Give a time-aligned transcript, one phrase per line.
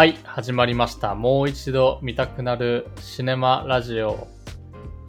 [0.00, 1.14] はい、始まりました。
[1.14, 4.28] もう一度見たくなるシネマラジオ。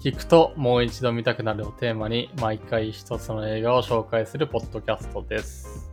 [0.04, 5.90] 聞くともう一度見たくなるをテーマに毎回一つの映画を紹介するポッドキャストです。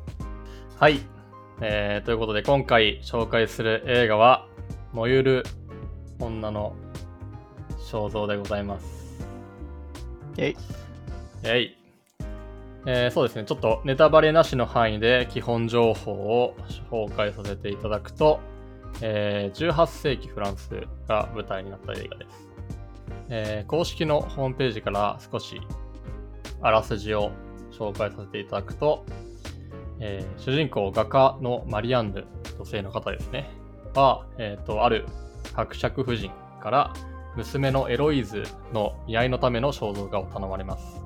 [0.81, 0.99] はい、
[1.61, 4.48] えー、ということで今回紹介する映画は
[4.93, 5.45] 燃ゆる
[6.19, 6.75] 女の
[7.79, 9.25] 肖像でございます。
[10.39, 10.57] えい。
[11.45, 11.77] えい。
[12.85, 16.57] えーそうですね、ちょっとネタバレなしの範囲で基本情報を
[16.91, 18.41] 紹介させていただくと、
[19.01, 20.71] えー18世紀フランス
[21.07, 22.49] が舞台になった映画です。
[23.29, 25.61] えー公式のホームページから少し
[26.61, 27.31] あらすじを
[27.71, 29.05] 紹介させていただくと、
[30.00, 32.27] えー主人公画家のマリアンヌ、
[32.58, 33.50] 女性の方ですね、
[33.95, 35.06] は、えっ、と、ある
[35.55, 36.30] 伯爵夫人
[36.61, 36.92] から
[37.36, 41.03] 娘のエロイーズの居合いのための肖像画を頼まれます。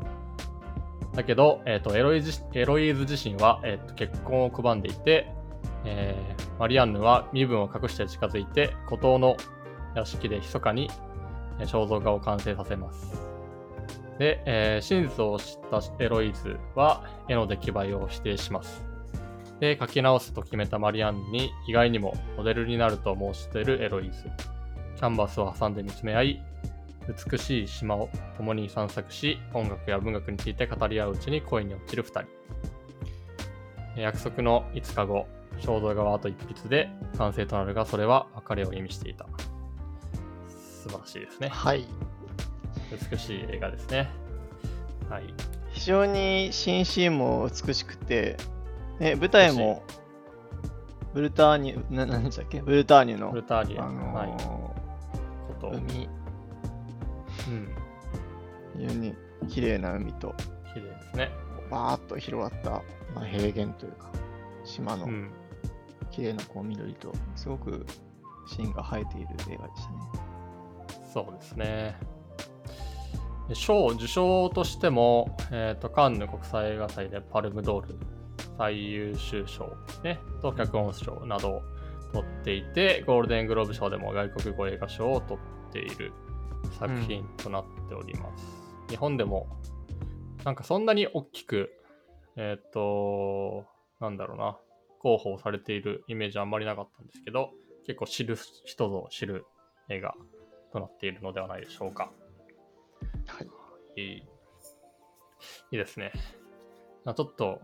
[1.14, 2.22] だけど、えっ、とエロイ、
[2.54, 5.30] エロイーズ自身は、えっ、と、結婚を拒んでいて、
[5.84, 9.36] えーマリアンヌは身分を隠して近づいて、孤島の
[9.96, 10.88] 屋敷で密かに
[11.60, 13.20] 肖像画を完成させます。
[14.18, 18.84] で、えー真実を知ったエロイズは絵の出来栄えを否定します。
[19.58, 24.24] で、書き直すと決めたマリアンヌに意外にもモデルになると申しているエロイズ。
[24.96, 26.42] キャンバスを挟んで見つめ合い、
[27.30, 34.00] 美しい島を共に散策し、音楽や文学について語り合ううちに恋に落ちる二人。
[34.00, 35.26] 約束の5日後、
[35.62, 39.26] 肖像画はあと一筆で完成となるが、それは別れを意味していた。
[40.82, 41.48] 素晴らしいですね。
[41.48, 41.86] はい。
[43.10, 44.10] 美しい映画ですね。
[45.08, 45.34] はい。
[45.70, 48.36] 非常に新シーンも美しくて、
[48.98, 49.84] ね、舞台も
[51.14, 52.60] ブルターニュ、な何でしたっけ？
[52.60, 54.28] ブルターニュのブル、ターリア、あのーはい。
[54.28, 55.68] こと。
[55.68, 57.68] 海、うん。
[58.76, 59.14] 非常に
[59.48, 60.34] 綺麗な海と、
[60.74, 61.30] 綺麗ですね。
[61.70, 62.70] バーッと広がった、
[63.14, 64.10] まあ、平原というか、
[64.64, 65.30] 島のうん。
[66.12, 67.86] 綺麗なこう緑と、すごく
[68.46, 69.98] シーンが映えている映画でしたね。
[71.12, 71.96] そうですね。
[73.54, 77.98] 賞、受賞としても、えっ、と、カンヌ国際映画祭でパルムドール
[78.56, 81.62] 最優秀賞ね、と脚本賞などを
[82.12, 86.12] 取っていて、ゴールデングローブ賞でも外国語映画賞を取っている
[86.78, 88.44] 作品となっております。
[88.88, 89.48] 日本でも、
[90.44, 91.70] なんかそんなに大きく、
[92.36, 93.64] えっ、と、
[94.00, 94.56] なんだろうな、
[95.02, 97.50] 広報されているイメージはあんまりなかったんですけど、
[97.86, 99.46] 結構知る人ぞ知る
[99.88, 100.14] 映画
[100.72, 102.12] となっているのではないでしょうか。
[103.26, 103.44] は
[103.96, 104.00] い。
[104.00, 104.16] いい。
[104.18, 104.24] い
[105.72, 106.12] いですね。
[107.04, 107.60] まあちょっと、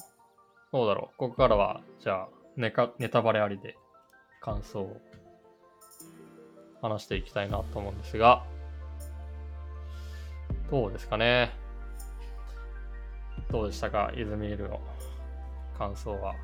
[0.72, 1.16] どうだろう。
[1.16, 3.76] ここからは、じゃあネカ、ネタバレありで
[4.40, 5.00] 感想を
[6.82, 8.44] 話していきたいなと思うんですが、
[10.70, 11.52] どうですかね。
[13.50, 14.80] どうでしたか、イズミールの
[15.78, 16.34] 感想は。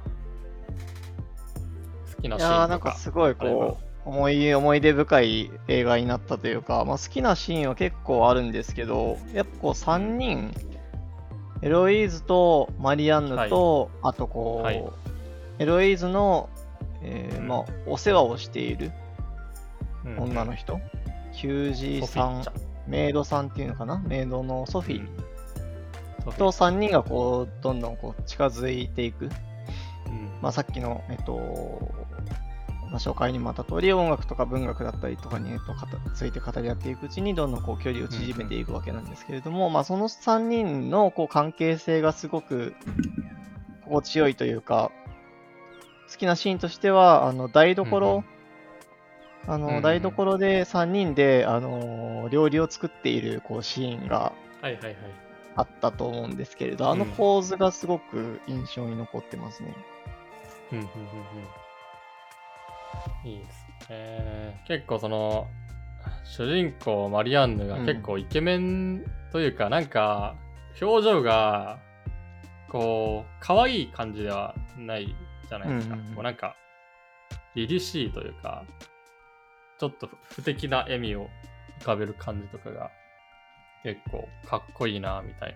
[2.17, 2.91] 好きないシやーなんーンとか。
[2.93, 10.55] かすごいこう思い思い出深い映画になったというか、まあ、好きなシーンは結構あるんですけどやっぱこう3人
[11.63, 14.85] エロイーズとマリアンヌと、あとこう、はい。
[15.59, 16.51] エロイーズの、
[17.01, 17.49] えーうん。
[17.49, 18.93] まあ、お世話をしている
[20.05, 20.19] うん。
[20.25, 20.79] 女の人、
[21.33, 22.45] キュージーソフさん。
[22.87, 24.03] メイドさんっていうのかな？
[24.07, 26.37] メイドのソフィー。
[26.37, 29.25] と3人がこうどんどんこう近づいていく。
[29.25, 29.31] うん
[30.45, 31.91] まあ、さっきの、えっと、
[32.91, 42.75] まあ、紹介にもあった通り、音楽とか文学だったりとかに、えっと、かたついて語り合っていくうちに、どんどんこう距離を縮めていくわけなんですけれども、まあ、その3人のこう関係性がすごく
[43.85, 44.93] 心地よいというか、
[46.11, 48.23] 好きなシーンとしては、あの台所、
[49.47, 54.97] あのうんうん台所で3人で、あの料理を作っているこうシーンがはいはいはい。
[55.57, 59.75] あったと思うんですけれど、あのうん構図がすごく印象に残ってますね。
[60.73, 60.89] うんうんうんうん
[63.25, 64.63] いいですね。
[64.67, 65.49] 結構その、
[66.25, 70.37] 主人公マリアンヌが結構イケメンというか、なんか、
[70.81, 71.79] 表情が、
[72.69, 75.95] こう、可愛い感じではないじゃないですか。
[75.95, 76.57] うんうんうんこうなんか、
[77.55, 78.65] 凛々しいというか、
[79.79, 81.29] ちょっと不敵な笑みを
[81.81, 82.91] 浮かべる感じとかが、
[83.83, 85.55] 結構かっこいいな、みたい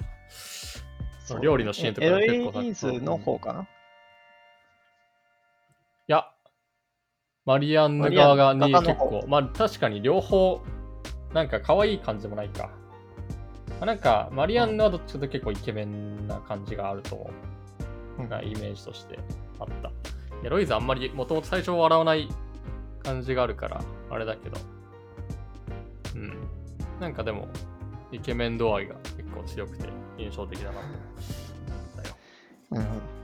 [1.30, 1.40] な。
[1.40, 3.62] 料理のシーンとかエロが結構イーズの方かな？
[3.62, 3.66] い
[6.08, 6.26] や、
[7.44, 10.60] マリアンヌ側がにマリアンヌ結構、まあ確かに両方、
[11.32, 12.70] なんか可愛い感じでもないか。
[13.68, 18.22] まあなんか、マリアンヌはどっちかと結構イケメンな感じがあると思う。
[18.22, 19.18] うんなイメージとして
[19.60, 19.92] あった。
[20.44, 22.28] エロイズあんまりもともと最初笑わない
[23.02, 24.58] 感じがあるから、あれだけど。
[26.14, 26.36] うん。
[27.00, 27.48] なんかでも、
[28.10, 32.16] イケメン度合いが結構強くて印象的だなと思ったよ。
[32.70, 33.17] なるほど。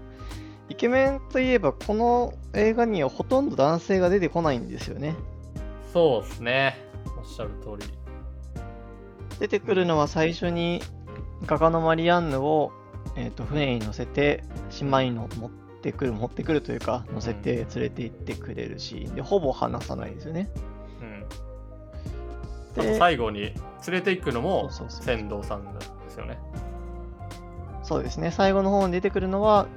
[0.74, 5.14] イケメンといえば、この映画にはほとんど男性が出てこないんですよね。
[5.92, 6.76] そうですね。
[7.16, 7.86] おっしゃる通り。
[9.38, 10.82] 出てくるのは最初に
[11.46, 12.72] 画家のマリアンヌを、
[13.14, 20.50] えー、と船に乗せて島にの持ってくる持ってくるというか乗せて連れて行ってくれるシーンでほぼ話さないですよね。
[21.00, 21.26] うん。
[22.80, 23.54] あでと最後に連
[23.90, 26.36] れて行くのも船頭さんですよね。
[27.84, 29.68] そうですね最後の方に出てくるのは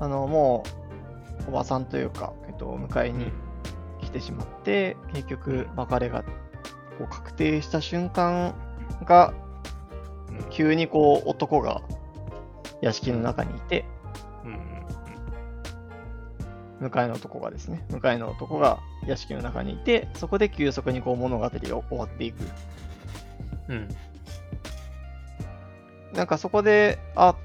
[0.00, 0.64] あのも
[1.46, 3.32] うおばさんというか、えっと迎えに
[4.00, 8.54] 来てしまって結局別れがこう確定した瞬間
[9.04, 9.34] が
[10.28, 10.50] うん。
[10.50, 11.82] 急にこう男が
[12.80, 13.84] 屋敷の中にいて
[14.44, 14.52] うん。
[14.52, 14.78] うん
[16.80, 22.36] 迎えの男がですね迎えの男が屋敷の中にいてそこで急速にこう物語が終わっていく。
[22.42, 22.48] うん
[23.68, 23.88] うん。
[26.12, 27.36] なんかそこであ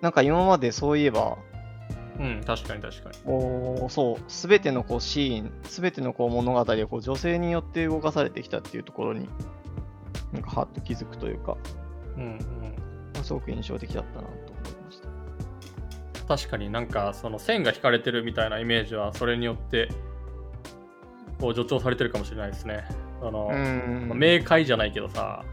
[0.00, 1.38] なんか今までそういえば
[2.18, 3.16] うん、確かに確かに。
[3.24, 9.28] こうそう全てのこうシーン全てのこう物語がこう女性によって動かされてきたっていうところに
[10.32, 11.56] なんかはっと気づくというか
[12.16, 12.26] うんう
[13.20, 13.24] ん。
[13.24, 19.88] すごく印象的だったなと思いました確かになんかその線が引かれてるみたいなイメージはそれによって
[21.40, 22.84] こう助長されてるかもしれないですね。
[23.22, 25.44] あの、うんまあ明快じゃないけどさ、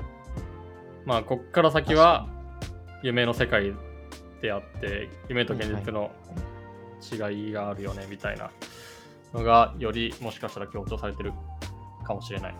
[1.05, 2.27] まあこっから先は
[3.03, 3.73] 夢の世界
[4.45, 6.11] であって夢と現実の
[7.01, 8.51] 違いがあるよねみたいな
[9.33, 11.33] のがよりもしかしたら強調されてる
[12.05, 12.55] かもしれない。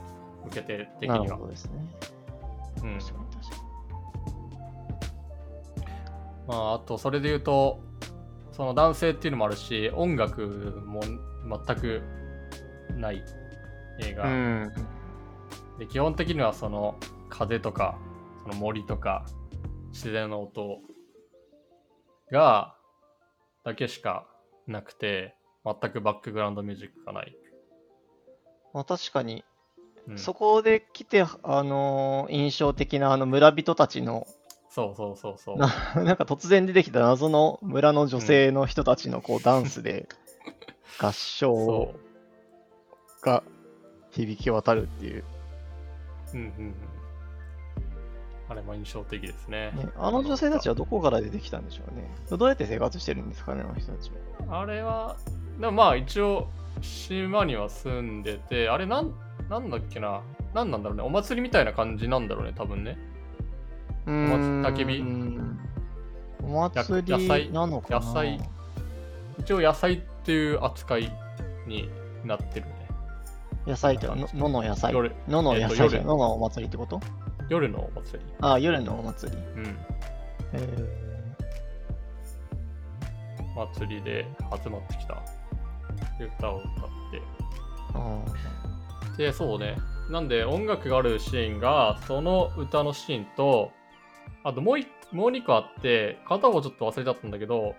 [0.47, 1.37] 受け手的なには。
[1.47, 1.71] ですね
[2.83, 2.99] うん
[6.47, 7.79] まあ、あと、それで言うと、
[8.51, 11.01] その男性っていうのもあるし、音楽も
[11.65, 12.03] 全く
[12.95, 13.23] ない
[14.01, 14.25] 映画。
[14.25, 14.73] にうん
[15.79, 16.95] で基本的にはその
[17.29, 17.97] 風とか、
[18.43, 19.25] その森とか、
[19.91, 20.79] 自然の音
[22.31, 22.75] が、
[23.63, 24.27] だけしか
[24.67, 27.35] なくて、全くバックグラウンドミュージックがない。
[28.73, 29.43] まあ、確かに
[30.07, 34.27] うん、そこで来て、あのー印象的なあの村人たちの
[34.69, 35.57] そうそうそうそう。
[35.57, 35.71] な
[36.03, 40.07] なんか突然出てきた謎の村の女性の人たちのこうダンスで
[40.99, 41.93] 合唱そ
[43.21, 43.43] が
[44.11, 45.23] 響き渡るっていう、
[46.33, 46.37] う。
[46.37, 46.94] うんうんうん。
[48.47, 49.71] あれも印象的ですね。
[49.75, 54.11] ね、あの女性たちはどこから出てきたんでしょうねどうやって生活してるんですかねあの人たち
[54.47, 55.17] はあれは、
[55.59, 56.47] でもまあ一応、
[56.81, 59.13] 島には住んでて、あれなん、
[59.49, 60.21] なんだっけな。
[60.53, 61.03] なんなんだろうね。
[61.03, 62.97] お祭りみたいな感じなんだろうね、多分ね。
[64.05, 65.59] うーん焚き火ん
[66.43, 68.39] お祭や野菜りなのかな野菜
[69.39, 71.11] 一応野菜っていう扱い
[71.65, 71.89] に
[72.23, 72.87] なってるね。
[73.65, 77.01] 野菜っての野の野菜夜野の野えっと菜じゃ夜野のお祭りってこと？
[77.49, 78.25] 夜のお祭り。
[78.41, 79.77] ああ夜のお祭りうん。
[80.53, 81.05] え
[83.55, 84.25] 祭りで
[84.63, 85.21] 集まってきた。
[86.19, 86.71] で歌を歌っ
[87.11, 87.21] て。
[87.93, 89.77] ー、あで、そうね。
[90.09, 93.71] なんで音楽があるシーンが、その歌のシーンと、
[94.43, 97.75] あともう一もう2個あって、片方ちょっと忘れちゃったんだけど、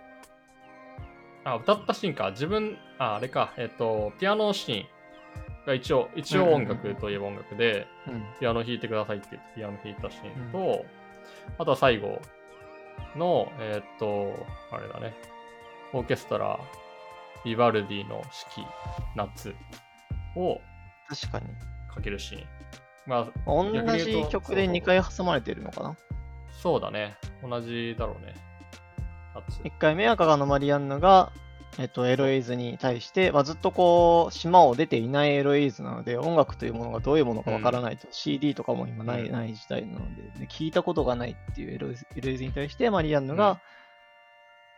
[1.44, 2.30] あ、歌ったシーンか。
[2.30, 3.52] 自分、あ、あれか。
[3.56, 4.86] えっと、ピアノシーン
[5.66, 7.86] が一応、一応音楽といえば音楽で、
[8.40, 10.84] ピアノ弾いてくださいって言ってピアノ弾いたシーンと、
[11.58, 12.22] あとは最後
[13.16, 15.14] の、えーっと、あれだね、
[15.92, 16.58] オーケストラ、
[17.44, 18.66] ビバルディの四季、
[19.14, 19.54] 夏
[20.37, 20.61] を
[21.08, 21.46] 確かに
[21.92, 22.46] かけるシーン。
[23.06, 25.96] まあ、同じと曲で2回挟まれてるのかな？
[26.50, 27.16] そうだね。
[27.40, 28.35] 同じだろうね。
[29.35, 29.61] 夏。
[29.61, 31.30] 1回目はガガのマリアンヌが、
[31.78, 43.61] えっと、エロエイズに対して、まあ、ずっとこう、島を出ていないエロエイズなので、音楽というものがどういうものかわからないと、CD とかも今ない,、うんない時代なのでで、聞いたことがないっていうエロエイズエロエイズに対して、マリアンヌが、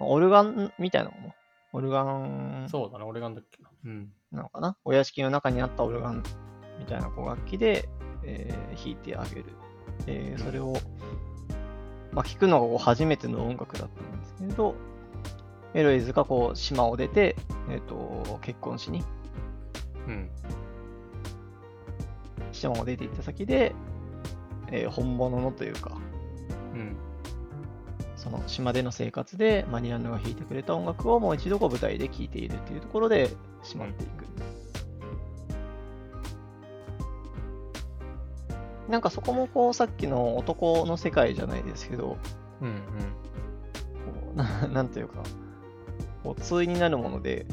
[0.00, 1.35] まあオルガンみたいなもの、
[1.73, 3.71] オルガンそうだね、俺がんだっけな。
[3.85, 4.12] うん。
[4.33, 4.76] なのかな？
[4.85, 6.25] お屋敷の中にあったオルガン
[6.78, 7.88] みたいなこう楽器で、
[8.25, 9.45] えー弾いてあげる。
[10.07, 10.75] えーそれを、
[12.12, 14.75] まあ、聞くのが初めての音楽だったんですけれど、
[15.75, 17.37] エロイズがこう島を出て、
[17.70, 19.04] えー、と結婚しに
[20.06, 20.30] うん。
[22.52, 23.75] 島を出て行った先で、
[24.72, 25.96] えー本物のというか、
[26.75, 26.96] うん。
[28.16, 33.30] その島での生活でマリアンヌが弾いてくれた音楽をもう一度こう舞台で聴いているというところで
[33.62, 34.28] 締まっていく。
[38.88, 42.16] なんかそこもこうさっきの男の世界じゃないですけど、
[42.62, 42.68] うん。
[42.68, 42.75] うん。
[42.75, 42.82] こ
[44.34, 45.22] うななんというか、
[46.28, 47.47] こう対になるもので、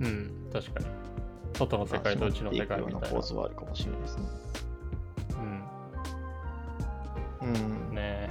[0.00, 0.32] うん。
[0.50, 0.86] 確かに。
[1.54, 3.20] 外の世界と内の世界みたいな構。
[3.20, 4.22] 図はあるかもしれないですね。
[7.42, 7.48] うん。
[7.48, 7.50] う
[7.90, 7.94] ん。
[7.94, 8.28] ね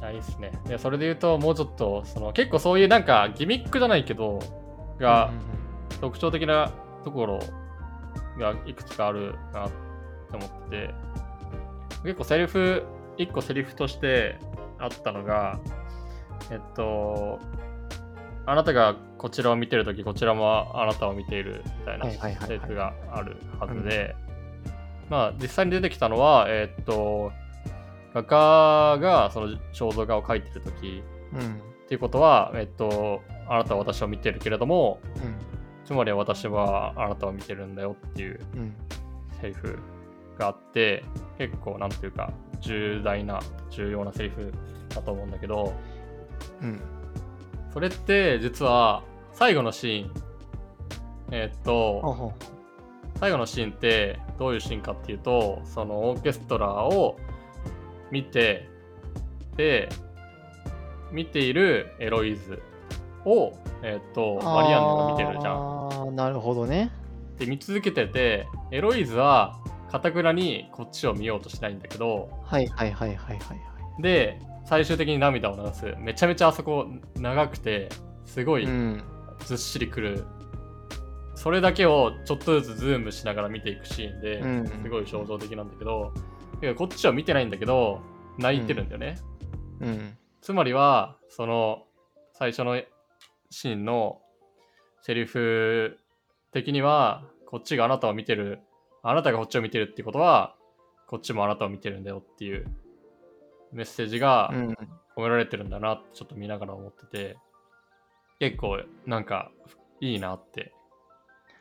[0.00, 0.52] いやいいっすね。
[0.66, 4.38] いや、それで言うと、もうちょっと、その結構そういうなんかギミックじゃないけど、
[4.98, 5.30] が
[6.00, 6.72] 特徴的な
[7.04, 7.40] ところ
[8.38, 9.70] がいくつかあるなっ
[10.30, 10.94] て思ってて、
[12.04, 12.84] 結構セリフ、
[13.18, 14.38] 一個セリフとして
[14.78, 15.58] あったのが、
[16.50, 17.38] えっと、
[18.46, 24.14] あなたがこちらを見てるとき、こちらもあなたを見ているみたいなセリフがあるはずで、
[25.08, 27.32] まあ実際に出てきたのは、えっと、
[28.12, 35.00] 画家がその肖像画を描いてるときうんうんっていうことは、えっと、あなたは私を見てるけれども、
[35.84, 38.74] つまり私はあなたを見てるんだよっていううんうん。
[39.40, 39.78] セリフ
[40.38, 41.04] があって、
[41.36, 44.50] 結構なんていうか、重大な、重要なセリフ
[44.88, 45.74] だと思うんだけど、
[46.62, 46.80] うん
[47.72, 50.12] それって実は最後のシーン、
[51.32, 52.32] えっと、
[53.18, 57.16] 最後のシーンってどういうシーンかっていうと、そのオーケストラを
[58.12, 58.68] 見て、
[59.56, 59.88] で、
[61.10, 62.62] 見ているエロイズ
[63.24, 65.54] を、えっと、うマリアンヌが見てるじゃん。
[65.54, 66.92] あーなるほどね。
[67.38, 69.58] で、見続けてて、エロイズは、
[69.90, 73.54] かたくなにこっちを見ようとしないんだけど、はいはいはいはいはいは
[73.98, 74.02] い。
[74.02, 75.94] で、最終的に涙を流す。
[75.98, 77.88] めちゃめちゃあそこ長くて、
[78.24, 79.02] すごいうん
[79.40, 80.24] ずっしりくる。
[81.34, 86.12] それだけをちょっとずつズームしながら見ていくシーンで、うんすごい象徴的なんだけど、
[86.76, 88.00] こっちは見てないんだけど、
[88.38, 89.16] 泣いてるんだよね。
[89.80, 91.84] うんつまりは、その、
[92.32, 92.80] 最初の
[93.48, 94.20] シーンの
[95.00, 95.98] セリフ
[96.52, 98.60] 的には、こっちがあなたを見てる、
[99.02, 100.54] あなたがこっちを見てるってことは、
[101.06, 102.66] こっちもあなたを見てるんだよっていう
[103.74, 104.76] メッセージがうん
[105.16, 107.36] 込められてるんだなってちょっと見ながら思ってて、
[108.40, 109.52] 結構なんか
[110.00, 110.72] いいなって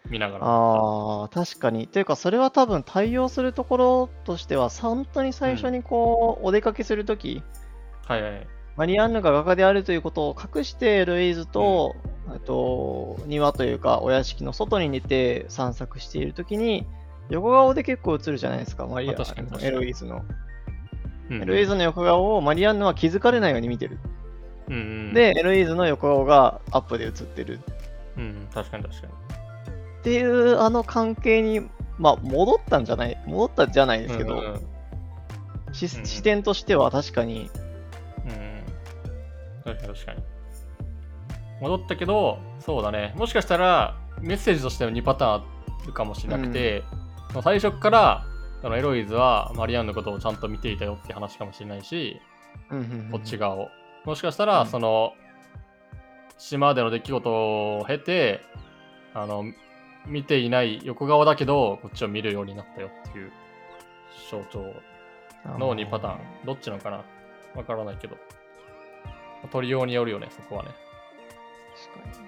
[0.10, 1.88] 見ながら思ああ、確かに。
[1.88, 8.13] というか、それは多分対応するところとしては、本当に最初にこう、お出かけするとき、った。
[8.13, 8.48] はいはい。
[8.75, 11.96] マリアンヌが画家であるということを隠して、ルイーズと、
[12.34, 16.86] えっと、庭というか、お屋敷の外に出て散策しているときに、
[17.29, 20.25] 横顔で結構映るじゃないですか、マリアあ確かに確かにエロイーズの。
[21.29, 23.99] うんエロイーズの横顔をマリアンヌは気づかれないように見てる。
[24.67, 27.59] うんうん、で、エロイーズの横顔がアップで映ってる。
[28.17, 29.13] うん、確かに確かに。
[29.13, 31.61] っていうあの関係に、
[31.97, 34.73] まあ、戻ったんじゃない、戻ったじゃないですけど、うんうん
[35.73, 37.49] 視点としては確かに、
[38.25, 38.63] うん。
[39.63, 40.23] 確かに確かに。
[41.61, 43.13] 戻ったけど、そうだね。
[43.17, 45.43] もしかしたら、メッセージとしては2パターンあ
[45.87, 46.83] るかもしれなくて、
[47.33, 48.25] もう最初から、
[48.63, 52.22] そのエロイズはマリアンのことをちゃんと見ていたよって話かもしれないし、
[53.12, 53.67] こっち側を。
[54.05, 55.12] もしかしたら、うんその、
[56.38, 58.39] 島での出来事を経て、
[59.13, 59.43] あの、
[60.08, 63.34] 見ていない横顔だけど、こっちを見るようになったよっていう
[64.32, 64.60] 象徴
[65.60, 66.20] の2パターン。
[66.46, 67.03] どっちなのかな？
[67.55, 68.15] わからないけど。
[69.51, 70.70] 取りようによるよね、そこはね。
[71.91, 72.25] 確かに。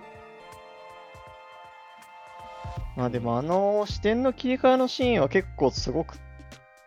[2.97, 6.17] まあでもあの視点の切り替えのシーンは結構すごくっ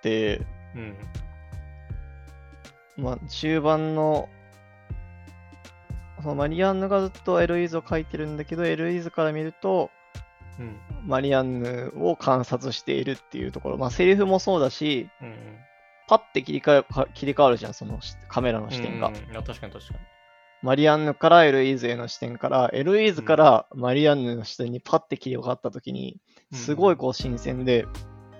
[0.02, 0.42] て、
[0.74, 0.96] うん。
[2.96, 4.28] まあ中盤の、
[6.22, 9.90] そのマリアンヌがずっとエロイーズを描いてるんだけど、エロイーズから見ると、
[10.58, 10.80] うん。
[11.06, 15.58] マリアンヌを観察しているっていうところ、まあセリフもそうだし、うん。
[16.08, 19.08] パッて切り替えか切り替わるじゃん、そのしカメラの視点が。
[19.08, 20.00] うんいや確かに確かに。
[20.60, 26.20] マリアンヌからエロイーズへの視点から、エロイーズからマリアンヌの視点にパッて切り替わったときに、
[26.52, 27.86] すごいこう新鮮で、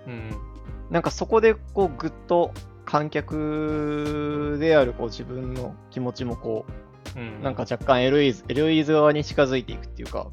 [0.05, 0.48] うん。
[0.89, 2.51] なんかそこでこうぐっと
[2.85, 6.65] 観客であるこう自分の気持ちもこ
[7.15, 7.39] うん。
[7.39, 10.27] う、なんか、若干エロイーズ、エロイーズ側に近づいていくっていうか。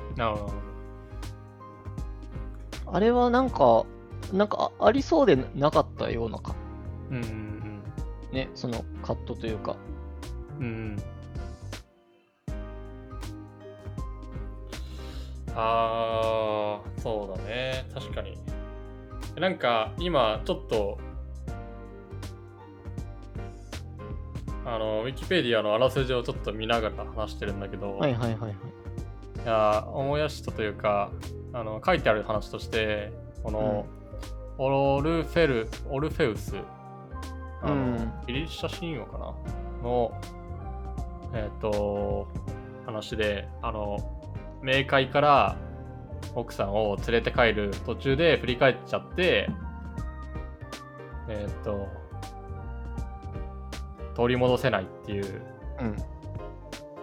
[2.87, 3.85] あれはなんか、
[4.33, 6.55] なんかあありそうでなかったようなか、
[7.11, 7.17] うん。
[7.17, 7.83] うん。
[8.33, 9.77] ね、そのカットというか。
[10.61, 10.97] うん。
[15.55, 17.87] あー、そうだね。
[17.95, 18.39] 確かに。
[19.41, 20.99] なんか、今、ちょっと、
[24.65, 28.53] あの、ウィキペディアのあらすじをちょっと見ながら話してるんだけど、はいはいはいはい。
[28.53, 31.13] いや思い出したというか
[31.53, 33.13] あの書いてある話として
[33.45, 33.87] この、
[34.59, 36.57] オルフェルオルフェウス
[37.63, 38.13] あの、うん。
[38.27, 39.35] ギリシャ神話かな？
[39.85, 40.21] の
[41.33, 42.27] えっ、と
[42.87, 43.99] 話であの
[44.65, 45.57] 冥界から
[46.35, 49.49] 奥さんを連れて帰る途中で振り返っちゃって
[51.29, 51.89] えっ、と
[54.15, 55.43] 取り戻せないっていう
[55.81, 55.97] うん。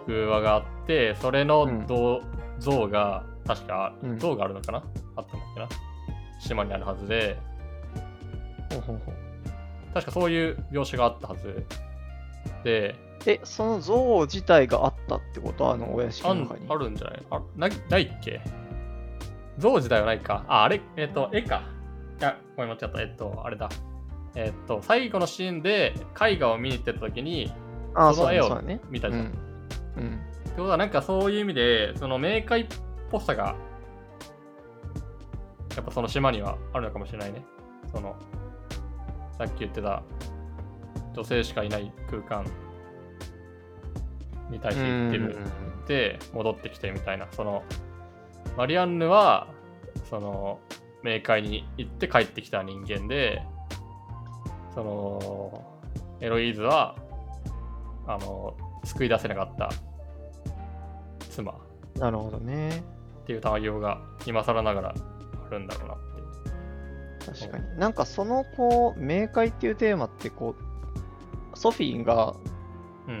[0.06, 1.86] 空話があって、それのうん。
[1.86, 2.20] 像,、
[2.58, 4.82] 像が、確かうん、像があるのかな、
[5.16, 5.68] あったのかな？
[6.40, 7.38] 島にあるはずで。
[9.94, 11.64] 確かそういう描写があったはず。
[12.64, 15.70] で、え、その像自体があったってこと？
[15.70, 16.66] あのお屋敷の中に。
[16.68, 17.22] あるんじゃない？
[17.30, 18.42] あなないっけ？
[19.58, 20.44] 像自体はないか。
[20.48, 21.62] あ、あれ、えっ、と、絵か。
[22.20, 23.02] いや、ごめん、間違った。
[23.02, 23.68] えっと、あれだ。
[24.34, 27.52] えっと、最後のシーンで絵画を見に行ってた時に、
[27.94, 28.60] あその絵を。
[28.90, 29.22] 見たじゃん。
[29.96, 30.02] うん。
[30.02, 30.14] うん。
[30.14, 32.66] ってことは、なんかそういう意味で、その冥界っ
[33.10, 33.56] ぽさが、
[35.76, 37.44] やっぱその島にはあるのかもしれないね。
[37.92, 38.16] その、
[39.38, 40.02] さっき言ってた、
[41.14, 42.44] 女性しかいない空間
[44.50, 45.38] に対して言ってる。
[45.86, 47.28] で、戻ってきてみたいな。
[47.30, 47.62] その、
[48.56, 49.48] マリアンヌは、
[50.08, 50.60] その、
[51.02, 53.42] 冥界に行って帰ってきた人間で、
[54.74, 55.64] その、
[56.20, 56.96] エロイーズは、
[58.06, 59.70] あの、救い出せなかった
[61.30, 61.54] 妻っ
[61.98, 62.82] なるほどね。
[63.26, 64.94] ていう対応が今更ながら
[65.46, 65.98] あるんだろうなっ
[67.20, 67.40] て。
[67.46, 67.78] 確かに。
[67.78, 70.54] なんかそのこう、冥界っていうテーマってこ
[71.54, 72.34] う、ソフィーが
[73.08, 73.18] うん。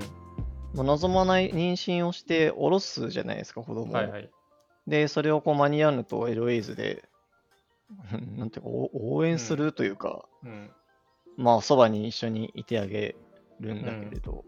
[0.74, 3.94] まあ望まない妊娠をして下ろすじゃないですか、子供を。
[3.94, 4.30] はいはい。
[4.86, 7.04] で、それをこうマニアンヌとエロエイズで、
[8.12, 10.70] う んなんていうか、お応援するというか、うん。
[11.36, 13.16] まあ、そばに一緒にいてあげ
[13.60, 14.44] るんだけれど、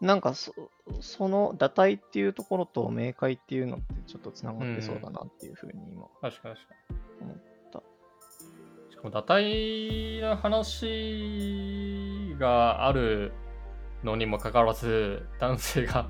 [0.00, 0.52] なんかそ、
[1.00, 6.06] その打退っていうところと冥界っていうのってちょっとつながってそうだなっていうふうに今。
[6.20, 6.74] 確かに確か
[7.20, 7.36] 思っ
[7.72, 7.84] たに。
[8.92, 13.32] しかも、打退の話がある
[14.04, 16.08] のにもかかわらず、男性が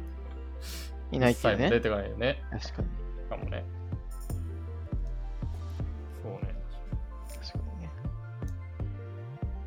[1.12, 1.70] いないっていうね。
[1.70, 2.42] 出てこないよね。
[2.50, 2.88] 確かに。
[3.28, 3.64] かもね。
[6.22, 6.54] そうね。
[7.40, 7.90] 確かにね。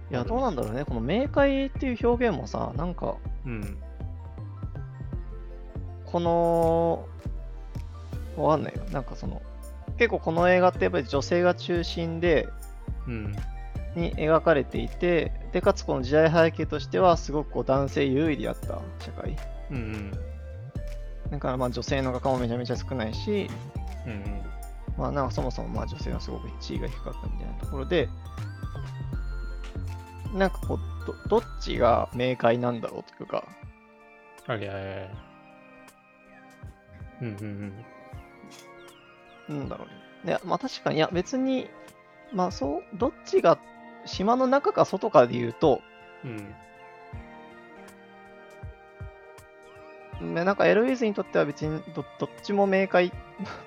[0.10, 0.86] いや、どうなんだろうね。
[0.86, 3.78] この冥界っていう表現もさ、なんか、うん。
[6.06, 7.08] この、
[8.36, 8.84] わかんないよ。
[8.92, 9.42] なんかその、
[9.98, 12.48] 結構この映画ってやっぱり女性が中心で、
[13.08, 13.36] うん。
[13.96, 19.36] に描かれていて、で、かつこの時代背景としては、すごくこう男性優位であった社会。
[19.70, 20.12] うんうん。
[21.32, 23.50] だからまあ女性の画家もめちゃめちゃ少ないし、
[24.06, 24.42] うんうん。
[24.98, 28.10] まあなんかそもそもまあ女性はすごく地位が低かったみたいなところで、
[30.34, 30.80] なんかこう、
[31.30, 33.48] どどっちが明快なんだろうというか、
[34.46, 35.10] はいはいはい。
[37.22, 37.74] うんうん
[39.50, 39.58] うん。
[39.60, 39.94] なんだろうね。
[40.26, 41.68] いや、まあ確かに、いや別に、
[42.34, 43.58] まあそう、どっちが
[44.06, 45.82] 島の中か外かで言うと、
[46.26, 46.54] うん。
[50.22, 53.18] なんかエロイズにとっては別にどどっちも明快、 どっ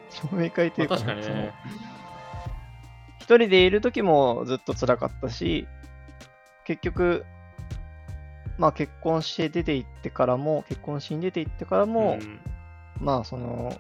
[0.09, 1.53] ちも明快というか、まあ確かにね。
[3.19, 5.67] 一人でいる時もずっと辛かったし、
[6.64, 7.25] 結局、
[8.59, 12.40] まあ結婚して出て行ってからも、結婚しに出て行ってからも、うん
[13.01, 13.77] まあその、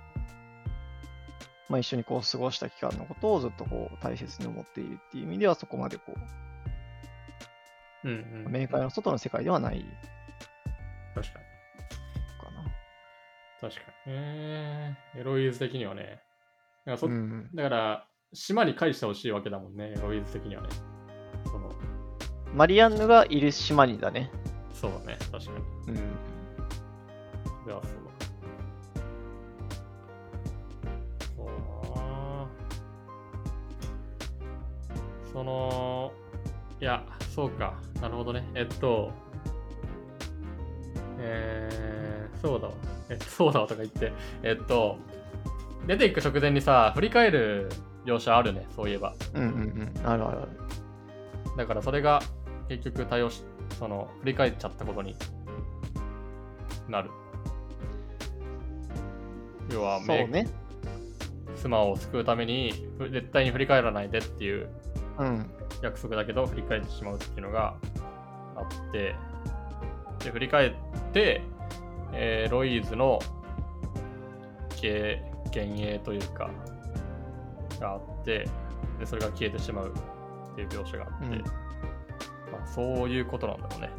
[1.68, 6.14] まあ一緒にこう過ごした期間のことをずっとこう大切に思っているっていう意味ではそこまでこ
[8.02, 8.52] うんうう、ん。
[8.52, 9.84] 明快の外の世界ではない
[11.14, 11.53] 確かに。
[13.60, 13.86] 確かに。
[14.06, 16.22] えー、エロイズ的にはね。
[16.84, 17.50] だからそ,、うん。
[17.54, 20.68] だから、島に返してほしいわけだもんね、エロイズ的にはね。
[21.46, 21.70] その、
[22.54, 24.30] マリアンヌがいる島にだね。
[24.72, 25.52] そうだね、確か
[25.86, 25.92] に。
[25.92, 25.96] うん。
[27.62, 28.04] それはそうだ。
[35.32, 36.12] その、
[36.80, 37.74] いや、そうか。
[38.00, 38.48] なるほどね。
[38.54, 39.10] えっと、
[41.18, 41.93] えー、
[42.44, 42.74] そうだわ。
[43.08, 44.98] えっと、そうだわとか言って、えっと、
[45.86, 47.70] 出ていく直前にさ、振り返る
[48.04, 49.14] 描写あるね、そういえば。
[49.32, 50.06] うんうんうん。
[50.06, 50.48] あるあるある。
[51.56, 52.20] だからそれが
[52.68, 53.42] 結局対応し、
[53.78, 55.16] その、振り返っちゃったことに
[56.86, 57.10] なる。
[59.72, 60.46] 要は、そうね。
[61.56, 64.68] 妻を救うためにふ絶対に振り返らないでっていう
[65.18, 65.50] うん。
[65.82, 67.74] 約束だけど振り返ってしまうっていうのが
[68.54, 69.14] あって
[70.22, 70.72] で振り返っ
[71.14, 71.40] て、
[72.14, 73.18] えーロイーズの
[74.70, 76.50] 幻幻影というか
[77.80, 78.48] があって
[78.98, 79.92] でそれが消えてしまう
[80.52, 81.44] っていう描写があって、うん。
[82.52, 83.90] まあ、そういうことなんだろうね。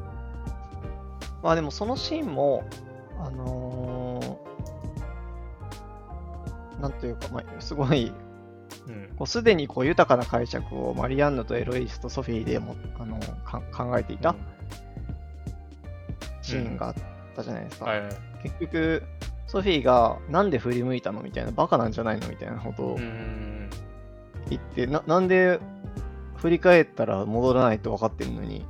[1.44, 2.64] まあでもそのシーンも、
[3.20, 4.46] あのー
[6.82, 8.12] なんというか、まあ、すごい、
[8.88, 9.10] うん。
[9.18, 14.36] こうすでにこう豊かな解釈をマリアンヌとエロイスとソフィーでもあのか考えていた
[16.42, 16.94] シーンがあっ
[17.36, 17.86] たじゃないですか。
[17.86, 18.02] はい。
[18.02, 18.12] はい
[18.44, 19.04] 結局、
[19.48, 23.70] ソフィーがなんで振り向いたのみたいな、バカなんじゃないのみたいなことをうん。
[24.50, 25.60] 言って、ななんで
[26.36, 28.66] 振り返ったら戻らないと分かってるのに、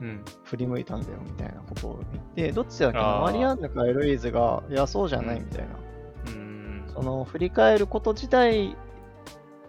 [0.00, 0.24] うん。
[0.44, 5.68] 振り向いたんだよみたいなことを言って、どっちだっけマリアンヌかエロイーズが、いや、そうじゃないみたいな。
[6.26, 6.90] うん。
[6.92, 8.76] その振り返ること自体、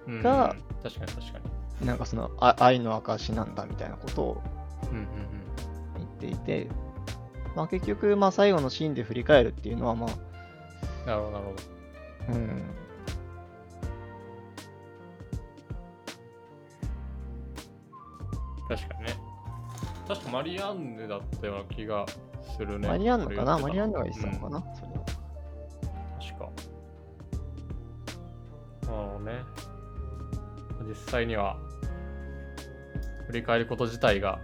[0.07, 0.21] うん。
[0.21, 1.39] が確かに確か
[1.79, 1.87] に。
[1.87, 4.41] なんかそのあ愛の証なんだみたいなことを
[4.91, 5.05] うんうん。
[5.97, 6.67] 言っていて、
[7.55, 10.09] まあ結局、まあ最後のシーンで振り返るっていうのは、まあ、
[11.05, 12.37] なるほど、なるほど。
[12.37, 12.63] うん、
[18.69, 19.13] 確かにね。
[20.07, 22.05] 確かマリアンヌだったような気が
[22.57, 22.87] するね。
[22.87, 23.59] マリアンヌかな？
[23.59, 25.05] マリアンヌがが言ってたのかな、それは。
[26.19, 26.49] 確か。
[28.87, 29.33] あのね。
[30.87, 31.57] 実際には、
[33.27, 34.39] 振り返ること自体が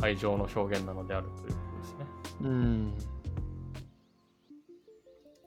[0.00, 2.06] 愛情の表現なのであるということですね。
[2.42, 2.98] うん。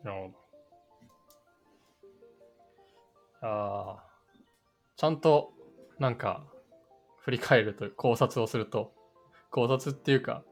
[0.03, 0.31] なるほ
[3.41, 3.47] ど。
[3.47, 4.03] ああ、
[4.97, 5.53] ちゃんと、
[5.99, 6.43] なんか、
[7.19, 8.93] 振り返ると、考察をすると、
[9.49, 10.43] 考察っていうか、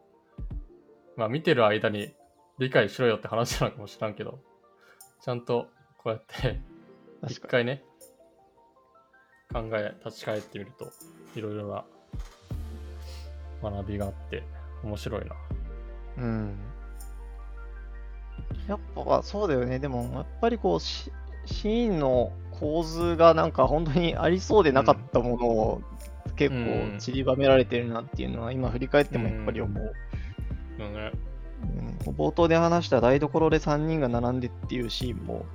[1.15, 2.15] まあ見てる間に
[2.59, 4.39] 理解しろよって話なのかもしらんけど、
[5.21, 6.61] ちゃんとこうやって
[7.27, 7.83] 一回ね、
[9.51, 10.91] 考え、立ち返ってみると、
[11.35, 11.85] いろいろな
[13.61, 14.43] 学びがあって、
[14.83, 15.27] 面白いな。
[15.27, 15.31] に。
[16.17, 16.59] うん。
[18.67, 19.79] やっぱそうだよね。
[19.79, 21.11] でも、やっぱりこう、シ
[21.45, 25.81] シーンの構図がなんか本当にありそうでなかったものを
[26.35, 29.93] 結うん構散りばめられてるなっていうのは今振り返ってもやっぱり思う。
[30.79, 31.11] うんね、
[32.07, 35.45] うん冒頭で話した台所で3人が並んでっていうシーンも、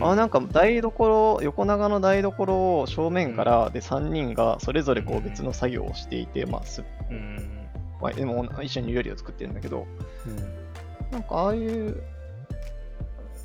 [0.00, 7.68] あなんか台所、横長の台所を正面からで3人がそれぞれこう別の作業をしていて、まあすうん。
[8.00, 9.86] まあ、でも一緒に料理を作ってるんだけど、
[10.26, 10.66] うん
[11.10, 12.02] なんかああいう、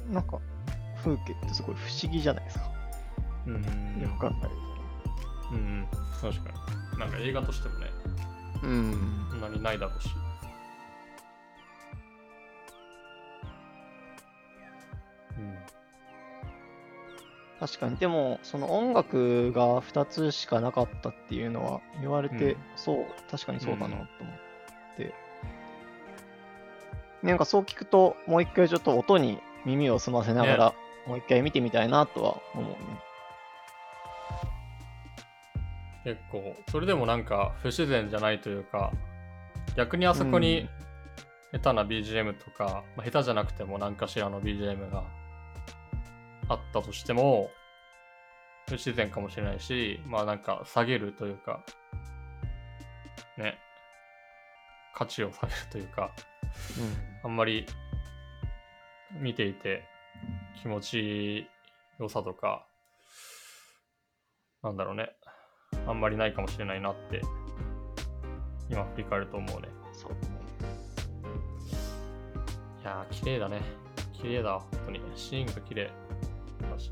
[0.10, 0.40] なんか
[1.04, 2.72] 風景ってすごい不思議じゃないですか。
[3.48, 3.54] うん。
[4.02, 4.50] よく考える
[5.52, 5.88] うんうん、
[6.22, 6.52] 確か
[6.94, 7.00] に。
[7.00, 7.88] なんか映画としてもね、
[8.62, 8.68] と。
[8.68, 9.28] うん。
[9.30, 10.10] そんなにないだろうし。
[15.38, 15.81] うん。
[17.62, 17.96] 確かに。
[17.98, 24.08] でも、その音楽が2つしかなかったっていうのは言われて、うんそう、確かにそうだなと思っ
[24.98, 25.14] て。
[27.22, 30.74] なんかそう聞くと、もう一回ちょっと音に耳を澄ませながら、
[31.06, 32.78] もう一回見てみたいなとは思うね。
[36.04, 38.92] 結構、それでもなんか不自然じゃないというか、
[39.78, 40.68] 逆にあそこうんに
[41.52, 45.21] 下手な BGM とか、まあ、下手じゃなくても何かしらの BGM が
[46.48, 47.50] あったとしても、
[48.68, 51.64] 不自然かもしれないし、まあなんか下げるというか、
[53.38, 53.58] ね、
[54.94, 56.12] 価値を下げるというか、
[57.24, 57.66] あんまり
[59.20, 59.84] 見ていて
[60.62, 61.48] 気持ち
[62.00, 62.66] よさとか、
[64.64, 65.10] なんだろうね。
[65.88, 67.22] あんまりないかもしれないなって、
[68.70, 69.70] 今振り返ると思うね。
[69.92, 70.20] そうね。
[72.82, 73.62] いやー、綺麗だね。
[74.14, 75.02] 綺麗だわ、本当に。
[75.16, 75.92] シーンが綺麗だ
[76.82, 76.92] し。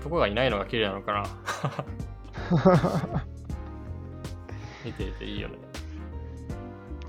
[0.00, 1.24] 男がいないのが綺麗なのかな。
[4.84, 5.58] 見ていていいよね。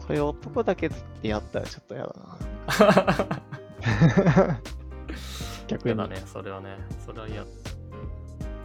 [0.05, 2.15] これ男だけってやったらちょっと嫌だ
[4.49, 4.59] な。
[5.67, 6.77] 逆だね、それはね。
[7.05, 7.45] それは嫌。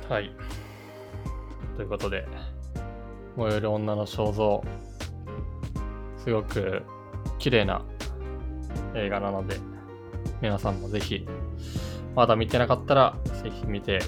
[0.08, 0.34] はい。
[1.76, 2.26] ということで、
[3.36, 4.62] 燃える女の肖像、
[6.16, 6.82] すごく
[7.38, 7.82] 綺麗な
[8.94, 9.56] 映画なので、
[10.40, 11.26] 皆さんもぜひ、
[12.14, 14.00] まだ見てなかったら、ぜひ見て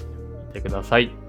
[0.47, 1.26] みてください。